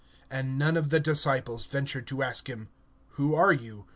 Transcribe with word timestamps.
And 0.31 0.57
none 0.57 0.77
of 0.77 0.89
the 0.89 0.99
disciples 0.99 1.67
durst 1.67 2.11
ask 2.19 2.49
him, 2.49 2.69
Who 3.09 3.35
art 3.35 3.59
thou? 3.59 3.85